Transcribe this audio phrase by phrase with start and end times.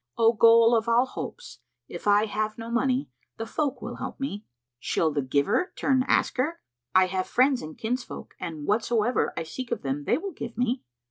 [0.17, 3.07] "O goal of all hopes, if I have no money,
[3.37, 4.45] the folk will help me."
[4.79, 6.59] "Shall the giver turn asker?"
[6.95, 10.81] "I have friends and kinsfolk, and whatsoever I seek of them, they will give me."